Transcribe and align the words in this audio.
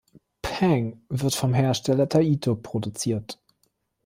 Pang 0.41 0.99
wird 1.09 1.35
vom 1.35 1.53
Hersteller 1.53 2.09
Taito 2.09 2.55
produziert. 2.55 3.39